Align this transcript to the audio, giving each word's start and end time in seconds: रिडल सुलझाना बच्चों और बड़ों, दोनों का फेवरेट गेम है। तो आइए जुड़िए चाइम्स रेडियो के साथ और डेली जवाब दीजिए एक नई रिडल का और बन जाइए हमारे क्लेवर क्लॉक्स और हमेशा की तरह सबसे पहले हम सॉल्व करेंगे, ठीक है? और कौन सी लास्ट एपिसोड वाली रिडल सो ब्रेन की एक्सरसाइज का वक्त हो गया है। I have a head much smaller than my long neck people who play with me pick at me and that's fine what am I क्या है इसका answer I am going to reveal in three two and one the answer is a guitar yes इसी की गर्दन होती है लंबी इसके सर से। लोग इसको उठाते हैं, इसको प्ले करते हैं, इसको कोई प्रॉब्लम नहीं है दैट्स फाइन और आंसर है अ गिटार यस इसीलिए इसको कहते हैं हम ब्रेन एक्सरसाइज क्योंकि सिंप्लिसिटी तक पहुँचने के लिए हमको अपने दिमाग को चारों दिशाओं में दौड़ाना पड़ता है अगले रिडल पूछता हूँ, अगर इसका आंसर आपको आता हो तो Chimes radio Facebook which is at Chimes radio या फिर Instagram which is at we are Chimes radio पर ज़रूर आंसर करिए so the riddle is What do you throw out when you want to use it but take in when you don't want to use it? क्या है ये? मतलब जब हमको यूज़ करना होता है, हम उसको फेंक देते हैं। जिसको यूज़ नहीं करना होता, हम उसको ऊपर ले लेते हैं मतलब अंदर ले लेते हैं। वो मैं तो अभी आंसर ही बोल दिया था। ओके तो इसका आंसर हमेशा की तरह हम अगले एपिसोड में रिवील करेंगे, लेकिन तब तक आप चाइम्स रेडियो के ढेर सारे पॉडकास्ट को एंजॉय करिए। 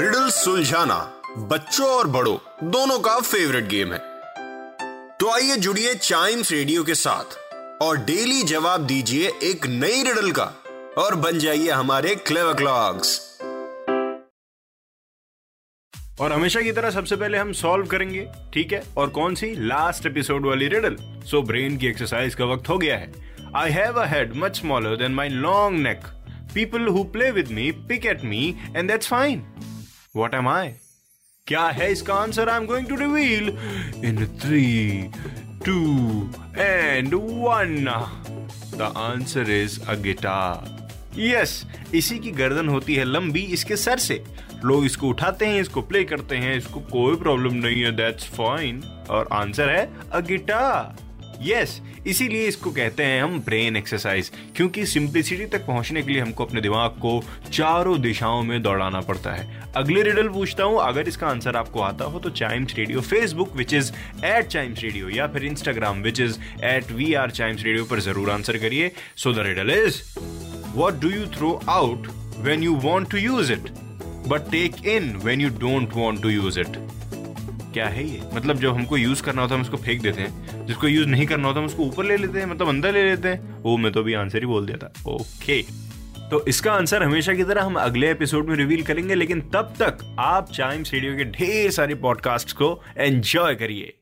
रिडल 0.00 0.28
सुलझाना 0.30 0.96
बच्चों 1.48 1.86
और 1.88 2.06
बड़ों, 2.06 2.36
दोनों 2.70 2.98
का 2.98 3.18
फेवरेट 3.20 3.64
गेम 3.68 3.92
है। 3.92 3.98
तो 5.18 5.30
आइए 5.30 5.56
जुड़िए 5.56 5.94
चाइम्स 5.94 6.52
रेडियो 6.52 6.84
के 6.84 6.94
साथ 6.94 7.82
और 7.82 7.96
डेली 8.04 8.42
जवाब 8.42 8.86
दीजिए 8.86 9.32
एक 9.42 9.66
नई 9.66 10.02
रिडल 10.02 10.30
का 10.30 10.44
और 10.98 11.14
बन 11.16 11.38
जाइए 11.38 11.70
हमारे 11.70 12.14
क्लेवर 12.16 12.54
क्लॉक्स 12.54 13.18
और 16.20 16.32
हमेशा 16.32 16.60
की 16.60 16.72
तरह 16.72 16.90
सबसे 16.90 17.16
पहले 17.16 17.38
हम 17.38 17.52
सॉल्व 17.52 17.86
करेंगे, 17.86 18.26
ठीक 18.54 18.72
है? 18.72 18.82
और 18.96 19.08
कौन 19.10 19.34
सी 19.34 19.54
लास्ट 19.66 20.06
एपिसोड 20.06 20.46
वाली 20.46 20.68
रिडल 20.68 20.96
सो 21.30 21.42
ब्रेन 21.42 21.76
की 21.76 21.86
एक्सरसाइज 21.86 22.34
का 22.34 22.44
वक्त 22.44 22.68
हो 22.68 22.78
गया 22.78 22.96
है। 22.96 23.12
I 23.56 23.70
have 23.70 24.00
a 24.00 24.06
head 24.08 24.36
much 24.36 24.60
smaller 24.60 24.96
than 24.96 25.14
my 25.14 25.28
long 25.28 25.80
neck 25.80 26.06
people 26.54 26.86
who 26.88 27.04
play 27.12 27.30
with 27.30 27.50
me 27.52 27.70
pick 27.88 28.06
at 28.06 28.24
me 28.24 28.46
and 28.76 28.88
that's 28.90 29.08
fine 29.08 29.44
what 30.16 30.34
am 30.34 30.48
I 30.48 30.68
क्या 31.46 31.66
है 31.66 31.92
इसका 31.92 32.14
answer 32.14 32.48
I 32.48 32.56
am 32.56 32.66
going 32.66 32.86
to 32.86 32.96
reveal 32.96 33.48
in 34.04 34.26
three 34.40 35.02
two 35.66 35.80
and 36.58 37.14
one 37.14 37.84
the 38.78 38.92
answer 38.96 39.50
is 39.50 39.80
a 39.88 39.94
guitar 39.94 40.78
yes 41.18 41.66
इसी 41.94 42.18
की 42.18 42.30
गर्दन 42.30 42.68
होती 42.68 42.94
है 42.94 43.04
लंबी 43.04 43.40
इसके 43.40 43.76
सर 43.76 43.98
से। 43.98 44.24
लोग 44.64 44.84
इसको 44.84 45.08
उठाते 45.08 45.46
हैं, 45.46 45.60
इसको 45.60 45.82
प्ले 45.82 46.04
करते 46.04 46.36
हैं, 46.36 46.56
इसको 46.56 46.80
कोई 46.80 47.16
प्रॉब्लम 47.16 47.54
नहीं 47.54 47.82
है 47.82 47.92
दैट्स 47.92 48.26
फाइन 48.28 48.82
और 49.10 49.28
आंसर 49.32 49.70
है 49.70 50.10
अ 50.10 50.20
गिटार 50.20 51.09
यस 51.42 51.80
इसीलिए 52.06 52.48
इसको 52.48 52.70
कहते 52.70 53.04
हैं 53.04 53.22
हम 53.22 53.40
ब्रेन 53.40 53.76
एक्सरसाइज 53.76 54.30
क्योंकि 54.56 54.86
सिंप्लिसिटी 54.86 55.46
तक 55.46 55.66
पहुँचने 55.66 56.02
के 56.02 56.12
लिए 56.12 56.20
हमको 56.20 56.44
अपने 56.44 56.60
दिमाग 56.60 56.90
को 56.90 57.22
चारों 57.52 58.00
दिशाओं 58.00 58.42
में 58.42 58.62
दौड़ाना 58.62 59.00
पड़ता 59.00 59.32
है 59.32 59.72
अगले 59.76 60.02
रिडल 60.02 60.28
पूछता 60.28 60.64
हूँ, 60.64 60.80
अगर 60.80 61.08
इसका 61.08 61.26
आंसर 61.26 61.56
आपको 61.56 61.80
आता 61.80 62.04
हो 62.04 62.18
तो 62.18 62.30
Chimes 62.30 62.74
radio 62.76 63.00
Facebook 63.00 63.56
which 63.56 63.74
is 63.74 63.92
at 64.24 64.46
Chimes 64.46 64.82
radio 64.82 65.08
या 65.08 65.26
फिर 65.26 65.44
Instagram 65.44 66.02
which 66.02 66.20
is 66.20 66.38
at 66.64 66.92
we 66.92 67.14
are 67.14 67.30
Chimes 67.30 67.64
radio 67.64 67.84
पर 67.84 68.00
ज़रूर 68.00 68.30
आंसर 68.30 68.58
करिए 68.58 68.92
so 69.16 69.32
the 69.32 69.38
riddle 69.38 69.70
is 69.70 70.02
What 70.78 70.92
do 70.92 71.10
you 71.10 71.26
throw 71.26 71.60
out 71.68 72.06
when 72.38 72.62
you 72.62 72.74
want 72.74 73.10
to 73.10 73.18
use 73.18 73.52
it 73.52 73.70
but 74.28 74.50
take 74.50 74.86
in 74.86 75.16
when 75.16 75.40
you 75.40 75.48
don't 75.48 75.92
want 75.92 76.22
to 76.22 76.28
use 76.28 76.60
it? 76.60 76.99
क्या 77.72 77.86
है 77.86 78.06
ये? 78.08 78.20
मतलब 78.34 78.58
जब 78.58 78.74
हमको 78.74 78.96
यूज़ 78.96 79.22
करना 79.22 79.42
होता 79.42 79.54
है, 79.54 79.60
हम 79.60 79.64
उसको 79.64 79.76
फेंक 79.76 80.02
देते 80.02 80.20
हैं। 80.20 80.66
जिसको 80.66 80.88
यूज़ 80.88 81.08
नहीं 81.08 81.26
करना 81.26 81.48
होता, 81.48 81.60
हम 81.60 81.66
उसको 81.66 81.82
ऊपर 81.82 82.04
ले 82.04 82.16
लेते 82.16 82.38
हैं 82.38 82.46
मतलब 82.46 82.68
अंदर 82.68 82.92
ले 82.92 83.04
लेते 83.04 83.28
हैं। 83.28 83.62
वो 83.62 83.76
मैं 83.76 83.92
तो 83.92 84.00
अभी 84.00 84.14
आंसर 84.14 84.38
ही 84.38 84.46
बोल 84.46 84.66
दिया 84.66 84.78
था। 84.78 84.92
ओके 85.06 85.62
तो 86.30 86.44
इसका 86.46 86.72
आंसर 86.72 87.02
हमेशा 87.02 87.34
की 87.34 87.44
तरह 87.44 87.62
हम 87.62 87.74
अगले 87.74 88.10
एपिसोड 88.10 88.48
में 88.48 88.56
रिवील 88.56 88.82
करेंगे, 88.82 89.14
लेकिन 89.14 89.40
तब 89.40 89.74
तक 89.82 90.16
आप 90.18 90.52
चाइम्स 90.52 90.92
रेडियो 90.94 91.16
के 91.16 91.24
ढेर 91.24 91.70
सारे 91.70 91.94
पॉडकास्ट 91.94 92.52
को 92.52 92.82
एंजॉय 92.98 93.54
करिए। 93.54 93.96